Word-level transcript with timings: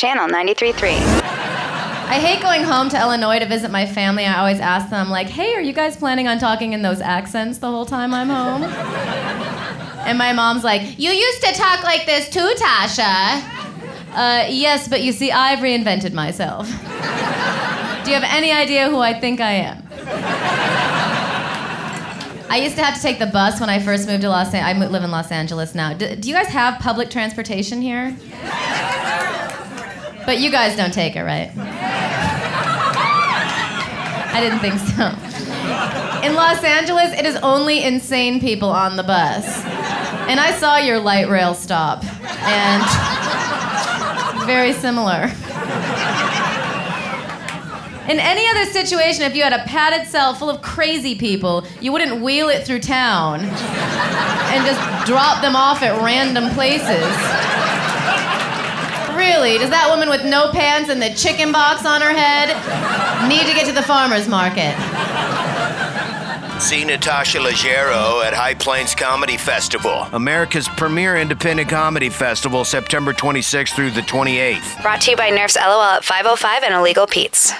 channel 0.00 0.26
93.3. 0.28 0.92
I 0.92 2.18
hate 2.18 2.40
going 2.40 2.64
home 2.64 2.88
to 2.88 2.98
Illinois 2.98 3.38
to 3.38 3.44
visit 3.44 3.70
my 3.70 3.84
family. 3.84 4.24
I 4.24 4.38
always 4.38 4.58
ask 4.58 4.88
them, 4.88 5.10
like, 5.10 5.26
hey, 5.26 5.54
are 5.54 5.60
you 5.60 5.74
guys 5.74 5.94
planning 5.94 6.26
on 6.26 6.38
talking 6.38 6.72
in 6.72 6.80
those 6.80 7.02
accents 7.02 7.58
the 7.58 7.66
whole 7.66 7.84
time 7.84 8.14
I'm 8.14 8.30
home? 8.30 8.62
and 10.06 10.16
my 10.16 10.32
mom's 10.32 10.64
like, 10.64 10.98
you 10.98 11.10
used 11.10 11.42
to 11.42 11.52
talk 11.52 11.84
like 11.84 12.06
this 12.06 12.30
too, 12.30 12.50
Tasha. 12.56 13.42
Uh, 14.12 14.46
yes, 14.48 14.88
but 14.88 15.02
you 15.02 15.12
see, 15.12 15.30
I've 15.30 15.58
reinvented 15.58 16.14
myself. 16.14 16.66
Do 16.66 18.10
you 18.10 18.16
have 18.16 18.24
any 18.24 18.52
idea 18.52 18.88
who 18.88 19.00
I 19.00 19.12
think 19.20 19.42
I 19.42 19.52
am? 19.52 19.86
I 22.48 22.56
used 22.56 22.76
to 22.76 22.82
have 22.82 22.94
to 22.94 23.02
take 23.02 23.18
the 23.18 23.26
bus 23.26 23.60
when 23.60 23.68
I 23.68 23.78
first 23.80 24.08
moved 24.08 24.22
to 24.22 24.30
Los 24.30 24.54
Angeles. 24.54 24.82
I 24.82 24.88
live 24.88 25.04
in 25.04 25.10
Los 25.10 25.30
Angeles 25.30 25.74
now. 25.74 25.92
Do, 25.92 26.16
do 26.16 26.26
you 26.26 26.34
guys 26.34 26.48
have 26.48 26.80
public 26.80 27.10
transportation 27.10 27.82
here? 27.82 28.16
But 30.26 30.38
you 30.38 30.50
guys 30.50 30.76
don't 30.76 30.92
take 30.92 31.16
it, 31.16 31.22
right? 31.22 31.50
I 34.32 34.40
didn't 34.40 34.60
think 34.60 34.78
so. 34.78 35.08
In 36.26 36.34
Los 36.34 36.62
Angeles, 36.62 37.12
it 37.18 37.26
is 37.26 37.36
only 37.36 37.82
insane 37.82 38.40
people 38.40 38.68
on 38.68 38.96
the 38.96 39.02
bus. 39.02 39.64
And 40.28 40.38
I 40.38 40.52
saw 40.52 40.76
your 40.76 41.00
light 41.00 41.28
rail 41.28 41.54
stop. 41.54 42.04
And 42.24 42.82
very 44.46 44.72
similar. 44.72 45.30
In 48.08 48.18
any 48.18 48.48
other 48.48 48.64
situation, 48.72 49.22
if 49.22 49.36
you 49.36 49.42
had 49.42 49.52
a 49.52 49.62
padded 49.64 50.08
cell 50.08 50.34
full 50.34 50.50
of 50.50 50.62
crazy 50.62 51.14
people, 51.14 51.64
you 51.80 51.92
wouldn't 51.92 52.20
wheel 52.22 52.48
it 52.48 52.66
through 52.66 52.80
town 52.80 53.40
and 53.40 54.66
just 54.66 55.06
drop 55.06 55.42
them 55.42 55.54
off 55.54 55.82
at 55.82 56.00
random 56.02 56.50
places. 56.54 57.06
Really? 59.40 59.56
Does 59.56 59.70
that 59.70 59.88
woman 59.88 60.10
with 60.10 60.22
no 60.22 60.52
pants 60.52 60.90
and 60.90 61.00
the 61.00 61.08
chicken 61.14 61.50
box 61.50 61.86
on 61.86 62.02
her 62.02 62.12
head 62.12 62.48
need 63.26 63.48
to 63.48 63.54
get 63.54 63.64
to 63.64 63.72
the 63.72 63.80
farmer's 63.80 64.28
market? 64.28 64.76
See 66.60 66.84
Natasha 66.84 67.38
Leggero 67.38 68.22
at 68.22 68.34
High 68.34 68.52
Plains 68.52 68.94
Comedy 68.94 69.38
Festival, 69.38 70.06
America's 70.12 70.68
premier 70.68 71.16
independent 71.16 71.70
comedy 71.70 72.10
festival, 72.10 72.66
September 72.66 73.14
26th 73.14 73.70
through 73.70 73.92
the 73.92 74.02
28th. 74.02 74.82
Brought 74.82 75.00
to 75.00 75.12
you 75.12 75.16
by 75.16 75.30
Nerf's 75.30 75.56
LOL 75.56 75.80
at 75.80 76.04
505 76.04 76.62
and 76.62 76.74
Illegal 76.74 77.06
Pete's. 77.06 77.54